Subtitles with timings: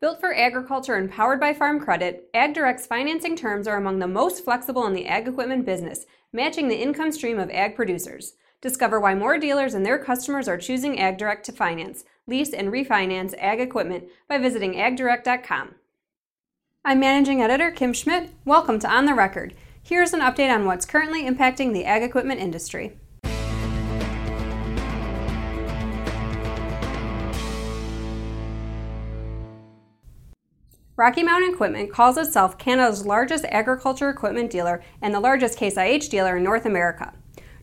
[0.00, 4.42] Built for agriculture and powered by Farm Credit, AgDirect's financing terms are among the most
[4.42, 8.32] flexible in the ag equipment business, matching the income stream of ag producers.
[8.62, 13.34] Discover why more dealers and their customers are choosing AgDirect to finance, lease, and refinance
[13.36, 15.74] ag equipment by visiting agdirect.com.
[16.82, 18.30] I'm Managing Editor Kim Schmidt.
[18.46, 19.54] Welcome to On the Record.
[19.82, 22.98] Here's an update on what's currently impacting the ag equipment industry.
[31.00, 36.10] Rocky Mountain Equipment calls itself Canada's largest agriculture equipment dealer and the largest Case IH
[36.10, 37.14] dealer in North America.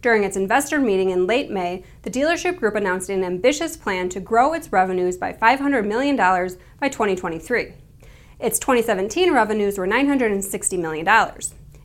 [0.00, 4.20] During its investor meeting in late May, the dealership group announced an ambitious plan to
[4.20, 7.74] grow its revenues by $500 million by 2023.
[8.40, 11.06] Its 2017 revenues were $960 million.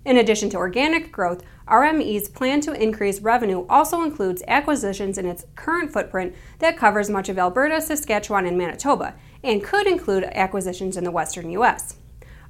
[0.06, 5.46] In addition to organic growth, RME's plan to increase revenue also includes acquisitions in its
[5.56, 11.04] current footprint that covers much of Alberta, Saskatchewan, and Manitoba, and could include acquisitions in
[11.04, 11.96] the western U.S.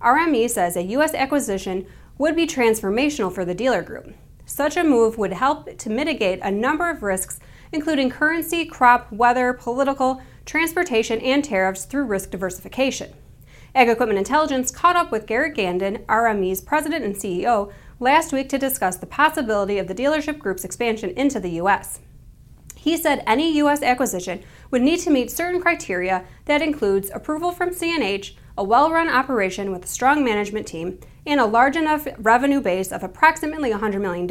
[0.01, 1.13] RME says a U.S.
[1.13, 1.85] acquisition
[2.17, 4.13] would be transformational for the dealer group.
[4.45, 7.39] Such a move would help to mitigate a number of risks,
[7.71, 13.13] including currency, crop, weather, political, transportation, and tariffs through risk diversification.
[13.73, 18.57] Ag Equipment Intelligence caught up with Garrett Ganden, RME's president and CEO, last week to
[18.57, 22.01] discuss the possibility of the dealership group's expansion into the U.S.
[22.81, 23.83] He said any U.S.
[23.83, 29.71] acquisition would need to meet certain criteria that includes approval from CNH, a well-run operation
[29.71, 34.27] with a strong management team, and a large enough revenue base of approximately $100 million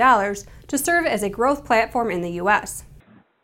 [0.66, 2.82] to serve as a growth platform in the U.S.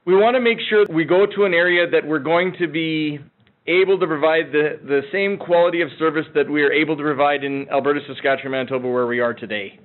[0.07, 3.21] We want to make sure we go to an area that we're going to be
[3.69, 7.45] able to provide the, the same quality of service that we are able to provide
[7.45, 9.79] in Alberta, Saskatchewan, Manitoba, where we are today.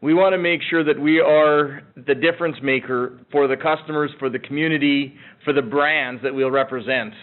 [0.00, 4.28] We want to make sure that we are the difference maker for the customers, for
[4.28, 5.14] the community,
[5.44, 7.14] for the brands that we'll represent.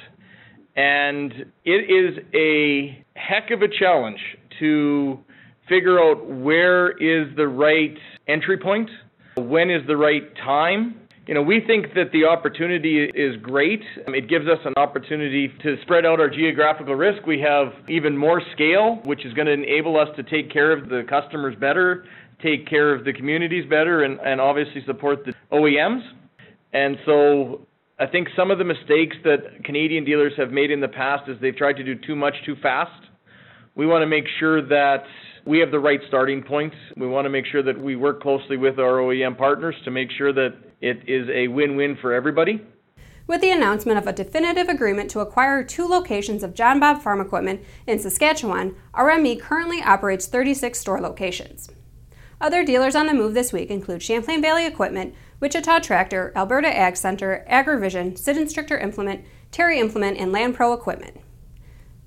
[0.75, 1.33] And
[1.65, 4.19] it is a heck of a challenge
[4.59, 5.19] to
[5.67, 7.97] figure out where is the right
[8.27, 8.89] entry point,
[9.37, 10.97] when is the right time.
[11.27, 13.81] You know, we think that the opportunity is great.
[14.07, 17.25] It gives us an opportunity to spread out our geographical risk.
[17.25, 20.89] We have even more scale, which is going to enable us to take care of
[20.89, 22.05] the customers better,
[22.41, 26.01] take care of the communities better and, and obviously support the OEMs.
[26.73, 27.67] And so
[27.99, 31.37] I think some of the mistakes that Canadian dealers have made in the past is
[31.41, 33.07] they've tried to do too much too fast.
[33.75, 35.03] We want to make sure that
[35.45, 36.73] we have the right starting point.
[36.97, 40.09] We want to make sure that we work closely with our OEM partners to make
[40.17, 42.61] sure that it is a win win for everybody.
[43.27, 47.21] With the announcement of a definitive agreement to acquire two locations of John Bob Farm
[47.21, 51.69] Equipment in Saskatchewan, RME currently operates 36 store locations.
[52.41, 56.97] Other dealers on the move this week include Champlain Valley Equipment, Wichita Tractor, Alberta Ag
[56.97, 61.17] Center, AgriVision, Sydenstricker Implement, Terry Implement, and Land Pro Equipment.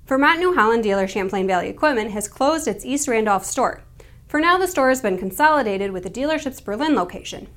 [0.05, 3.81] Vermont New Holland dealer Champlain Valley Equipment has closed its East Randolph store.
[4.27, 7.47] For now, the store has been consolidated with the dealership's Berlin location.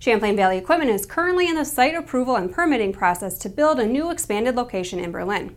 [0.00, 3.86] Champlain Valley Equipment is currently in the site approval and permitting process to build a
[3.86, 5.54] new expanded location in Berlin.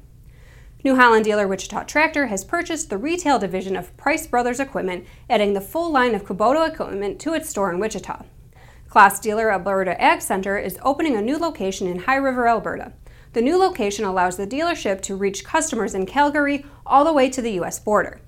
[0.88, 5.52] New Holland dealer Wichita Tractor has purchased the retail division of Price Brothers Equipment, adding
[5.52, 8.24] the full line of Kubota equipment to its store in Wichita.
[8.88, 12.94] Claas dealer Alberta Ag Center is opening a new location in High River, Alberta.
[13.34, 17.42] The new location allows the dealership to reach customers in Calgary all the way to
[17.42, 17.80] the U.S.
[17.80, 18.22] border.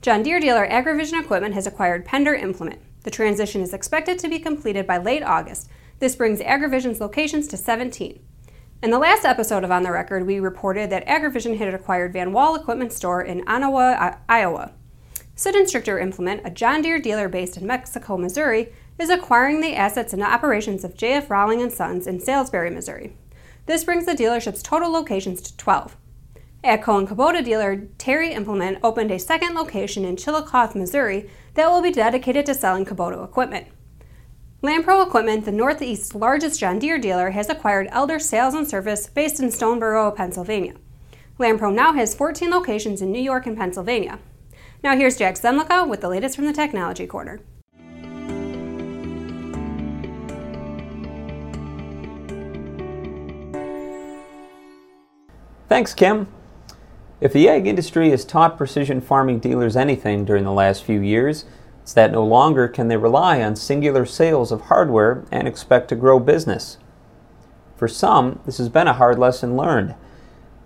[0.00, 2.80] John Deere dealer AgriVision Equipment has acquired Pender Implement.
[3.02, 5.68] The transition is expected to be completed by late August.
[5.98, 8.18] This brings AgriVision's locations to 17.
[8.82, 12.32] In the last episode of On the Record, we reported that AgriVision had acquired Van
[12.32, 14.72] Wall Equipment Store in Onawa, Iowa.
[15.36, 20.20] Sydenstricker Implement, a John Deere dealer based in Mexico, Missouri, is acquiring the assets and
[20.20, 23.16] operations of JF Rowling & Sons in Salisbury, Missouri.
[23.66, 25.96] This brings the dealership's total locations to 12.
[26.64, 31.82] AGCO and Kubota dealer Terry Implement opened a second location in Chillicothe, Missouri that will
[31.82, 33.68] be dedicated to selling Kubota equipment.
[34.62, 39.40] Landpro Equipment, the Northeast's largest John Deere dealer, has acquired Elder Sales and Service based
[39.40, 40.74] in Stoneboro, Pennsylvania.
[41.40, 44.20] Landpro now has 14 locations in New York and Pennsylvania.
[44.84, 47.40] Now here's Jack Zemlicka with the latest from the Technology Corner.
[55.68, 56.28] Thanks, Kim.
[57.20, 61.46] If the ag industry has taught precision farming dealers anything during the last few years,
[61.82, 65.96] it's that no longer can they rely on singular sales of hardware and expect to
[65.96, 66.78] grow business.
[67.76, 69.96] For some, this has been a hard lesson learned,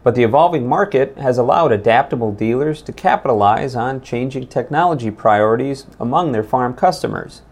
[0.02, 6.32] but the evolving market has allowed adaptable dealers to capitalize on changing technology priorities among
[6.32, 7.42] their farm customers.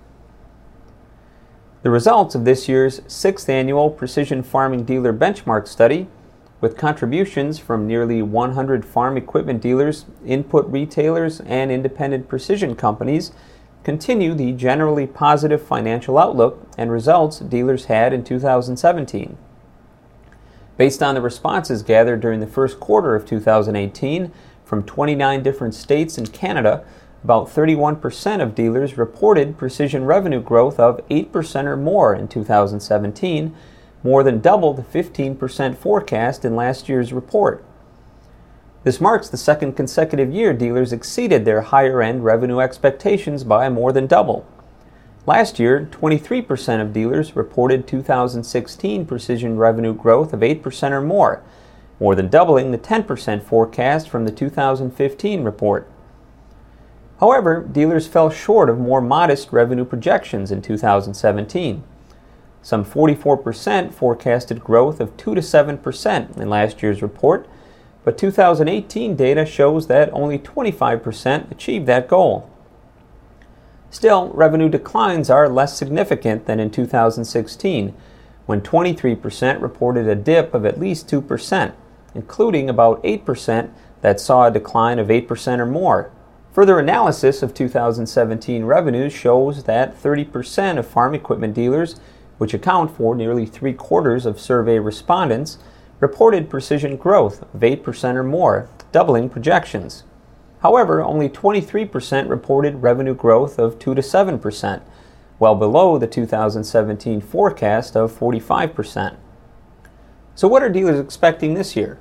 [1.83, 6.07] The results of this year's sixth annual Precision Farming Dealer Benchmark Study
[6.61, 13.33] with contributions from nearly 100 farm equipment dealers, input retailers, and independent precision companies,
[13.85, 19.37] continue the generally positive financial outlook and results dealers had in 2017.
[20.77, 24.33] Based on the responses gathered during the first quarter of 2018
[24.65, 26.85] from 29 different states and Canada,
[27.23, 33.55] about 31% of dealers reported precision revenue growth of 8% or more in 2017
[34.03, 37.65] more than double the 15% forecast in last year's report.
[38.85, 43.93] This marks the second consecutive year dealers exceeded their higher end revenue expectations by more
[43.93, 44.47] than double.
[45.27, 51.43] Last year, 23% of dealers reported 2016 precision revenue growth of 8% or more,
[51.99, 55.91] more than doubling the 10% forecast from the 2015 report.
[57.21, 61.83] However, dealers fell short of more modest revenue projections in 2017.
[62.61, 67.49] Some 44% forecasted growth of 2 to 7% in last year's report,
[68.05, 72.51] but 2018 data shows that only 25% achieved that goal.
[73.91, 77.95] Still, revenue declines are less significant than in 2016,
[78.47, 81.73] when 23% reported a dip of at least 2%,
[82.15, 83.71] including about 8%
[84.03, 86.11] that saw a decline of 8% or more.
[86.53, 91.99] Further analysis of 2017 revenues shows that 30% of farm equipment dealers
[92.39, 95.59] which account for nearly three quarters of survey respondents,
[96.05, 100.05] reported precision growth of 8% or more, doubling projections.
[100.61, 104.83] However, only 23% reported revenue growth of 2 to 7%,
[105.39, 109.17] well below the 2017 forecast of 45%.
[110.35, 111.99] So, what are dealers expecting this year?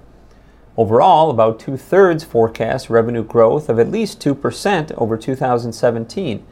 [0.76, 6.46] Overall, about two thirds forecast revenue growth of at least 2% over 2017,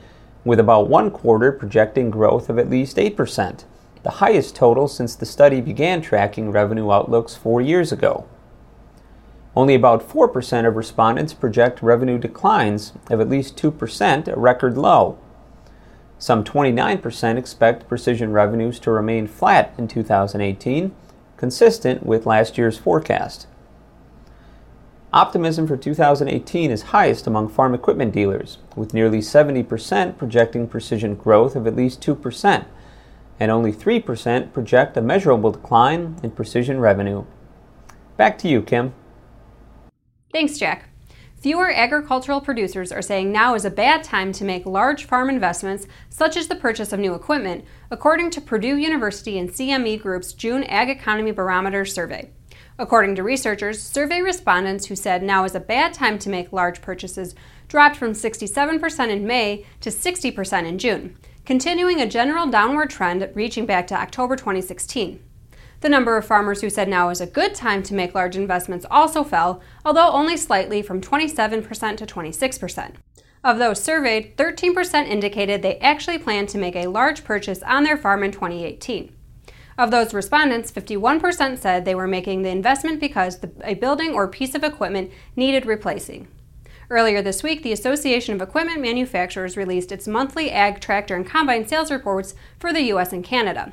[0.45, 3.65] with about one quarter projecting growth of at least 8%
[4.03, 8.25] the highest total since the study began tracking revenue outlooks four years ago.
[9.56, 15.19] Only about 4% of respondents project revenue declines of at least 2%, a record low.
[16.18, 20.95] Some 29% expect precision revenues to remain flat in 2018,
[21.36, 23.48] consistent with last year's forecast.
[25.13, 31.56] Optimism for 2018 is highest among farm equipment dealers, with nearly 70% projecting precision growth
[31.56, 32.65] of at least 2%,
[33.42, 37.26] and only 3% project a measurable decline in precision revenue.
[38.16, 38.94] Back to you, Kim.
[40.32, 40.90] Thanks, Jack.
[41.40, 45.88] Fewer agricultural producers are saying now is a bad time to make large farm investments,
[46.08, 50.64] such as the purchase of new equipment, according to Purdue University and CME Group's June
[50.66, 52.30] Ag Economy Barometer survey.
[52.78, 56.80] According to researchers, survey respondents who said now is a bad time to make large
[56.80, 57.34] purchases
[57.68, 61.18] dropped from 67% in May to 60% in June
[61.51, 65.21] continuing a general downward trend reaching back to October 2016.
[65.81, 68.86] The number of farmers who said now is a good time to make large investments
[68.89, 72.94] also fell, although only slightly from 27% to 26%.
[73.44, 77.98] Of those surveyed, 13% indicated they actually plan to make a large purchase on their
[77.98, 79.13] farm in 2018.
[79.77, 84.30] Of those respondents, 51% said they were making the investment because the, a building or
[84.30, 86.30] piece of equipment needed replacing.
[86.92, 91.66] Earlier this week, the Association of Equipment Manufacturers released its monthly ag tractor and combine
[91.66, 93.14] sales reports for the U.S.
[93.14, 93.72] and Canada.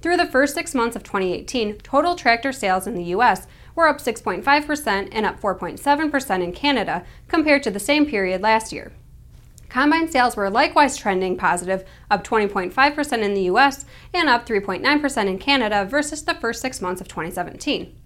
[0.00, 3.46] Through the first six months of 2018, total tractor sales in the U.S.
[3.74, 8.92] were up 6.5% and up 4.7% in Canada compared to the same period last year.
[9.68, 13.84] Combine sales were likewise trending positive, up 20.5% in the US
[14.14, 18.03] and up 3.9% in Canada versus the first six months of 2017.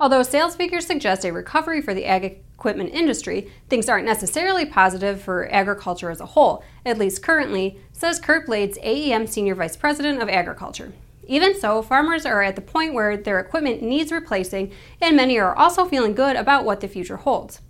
[0.00, 5.20] Although sales figures suggest a recovery for the ag equipment industry, things aren't necessarily positive
[5.22, 10.20] for agriculture as a whole, at least currently, says Curt Blades, AEM Senior Vice President
[10.20, 10.92] of Agriculture.
[11.26, 15.56] Even so, farmers are at the point where their equipment needs replacing, and many are
[15.56, 17.60] also feeling good about what the future holds.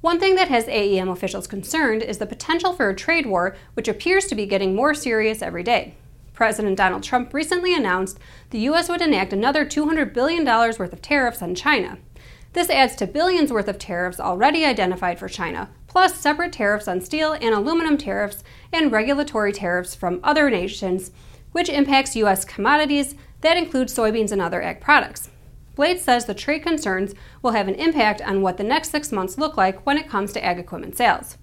[0.00, 3.88] One thing that has AEM officials concerned is the potential for a trade war, which
[3.88, 5.94] appears to be getting more serious every day.
[6.38, 8.16] President Donald Trump recently announced
[8.50, 8.88] the U.S.
[8.88, 11.98] would enact another $200 billion worth of tariffs on China.
[12.52, 17.00] This adds to billions worth of tariffs already identified for China, plus separate tariffs on
[17.00, 21.10] steel and aluminum tariffs and regulatory tariffs from other nations,
[21.50, 22.44] which impacts U.S.
[22.44, 25.30] commodities that include soybeans and other ag products.
[25.74, 29.38] Blade says the trade concerns will have an impact on what the next six months
[29.38, 31.36] look like when it comes to ag equipment sales.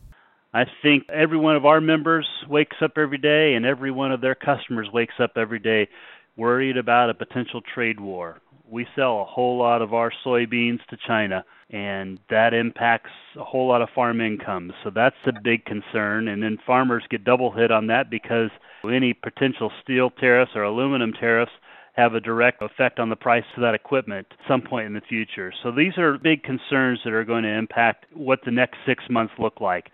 [0.55, 4.21] I think every one of our members wakes up every day and every one of
[4.21, 5.89] their customers wakes up every day
[6.37, 8.39] worried about a potential trade war.
[8.65, 13.67] We sell a whole lot of our soybeans to China and that impacts a whole
[13.67, 14.71] lot of farm income.
[14.81, 18.49] So that's a big concern and then farmers get double hit on that because
[18.89, 21.51] any potential steel tariffs or aluminum tariffs
[21.95, 25.01] have a direct effect on the price of that equipment at some point in the
[25.01, 25.51] future.
[25.63, 29.33] So these are big concerns that are going to impact what the next six months
[29.37, 29.91] look like.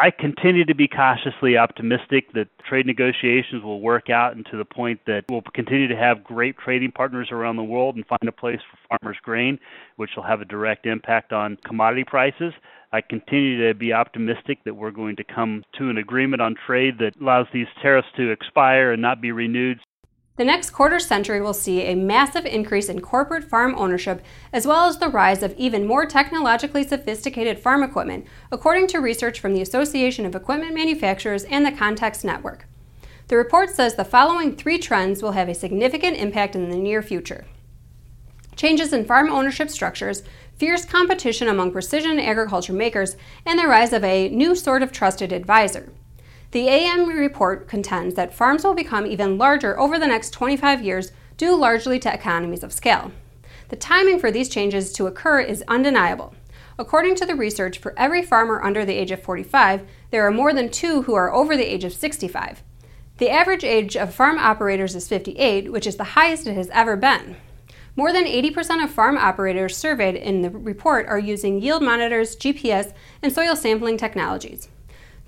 [0.00, 4.64] I continue to be cautiously optimistic that trade negotiations will work out and to the
[4.64, 8.30] point that we'll continue to have great trading partners around the world and find a
[8.30, 9.58] place for farmers' grain,
[9.96, 12.52] which will have a direct impact on commodity prices.
[12.92, 16.98] I continue to be optimistic that we're going to come to an agreement on trade
[17.00, 19.80] that allows these tariffs to expire and not be renewed
[20.38, 24.88] the next quarter century will see a massive increase in corporate farm ownership, as well
[24.88, 29.60] as the rise of even more technologically sophisticated farm equipment, according to research from the
[29.60, 32.66] Association of Equipment Manufacturers and the Context Network.
[33.26, 37.02] The report says the following three trends will have a significant impact in the near
[37.02, 37.44] future
[38.58, 40.24] changes in farm ownership structures,
[40.56, 43.16] fierce competition among precision agriculture makers,
[43.46, 45.92] and the rise of a new sort of trusted advisor.
[46.50, 51.12] The AM report contends that farms will become even larger over the next 25 years
[51.36, 53.12] due largely to economies of scale.
[53.68, 56.34] The timing for these changes to occur is undeniable.
[56.78, 60.54] According to the research, for every farmer under the age of 45, there are more
[60.54, 62.62] than two who are over the age of 65.
[63.18, 66.96] The average age of farm operators is 58, which is the highest it has ever
[66.96, 67.36] been.
[67.94, 72.94] More than 80% of farm operators surveyed in the report are using yield monitors, GPS,
[73.22, 74.68] and soil sampling technologies.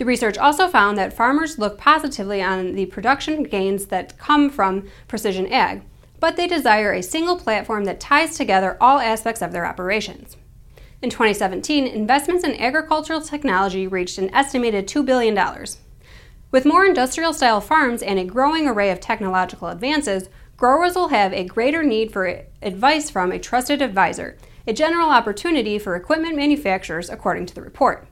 [0.01, 4.89] The research also found that farmers look positively on the production gains that come from
[5.09, 5.83] precision ag,
[6.19, 10.39] but they desire a single platform that ties together all aspects of their operations.
[11.03, 15.39] In 2017, investments in agricultural technology reached an estimated $2 billion.
[16.51, 21.35] With more industrial style farms and a growing array of technological advances, growers will have
[21.35, 27.11] a greater need for advice from a trusted advisor, a general opportunity for equipment manufacturers,
[27.11, 28.09] according to the report.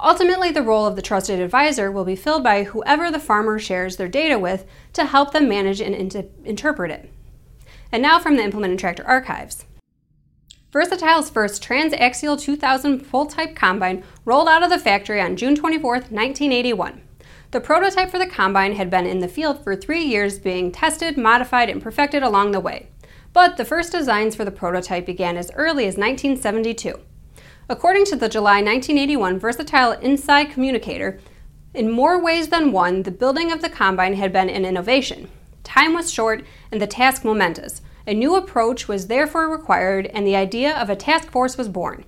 [0.00, 3.96] Ultimately, the role of the trusted advisor will be filled by whoever the farmer shares
[3.96, 7.12] their data with to help them manage and inter- interpret it.
[7.90, 9.64] And now from the Implement Tractor archives.
[10.70, 15.92] Versatile's first transaxial 2000 pull type combine rolled out of the factory on June 24,
[15.92, 17.00] 1981.
[17.50, 21.16] The prototype for the combine had been in the field for three years, being tested,
[21.16, 22.88] modified, and perfected along the way.
[23.32, 27.00] But the first designs for the prototype began as early as 1972.
[27.70, 31.20] According to the July 1981 Versatile Inside Communicator,
[31.74, 35.28] in more ways than one, the building of the combine had been an innovation.
[35.64, 37.82] Time was short and the task momentous.
[38.06, 42.06] A new approach was therefore required, and the idea of a task force was born.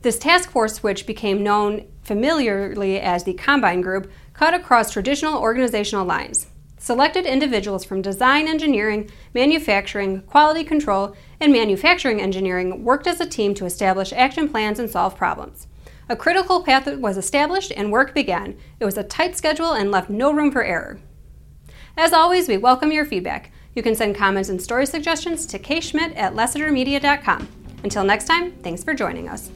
[0.00, 6.06] This task force, which became known familiarly as the Combine Group, cut across traditional organizational
[6.06, 6.46] lines.
[6.82, 13.52] Selected individuals from design engineering, manufacturing, quality control, and manufacturing engineering worked as a team
[13.52, 15.66] to establish action plans and solve problems.
[16.08, 18.56] A critical path was established and work began.
[18.80, 20.98] It was a tight schedule and left no room for error.
[21.98, 23.52] As always, we welcome your feedback.
[23.74, 27.46] You can send comments and story suggestions to kschmidt at lessitermedia.com.
[27.84, 29.50] Until next time, thanks for joining us.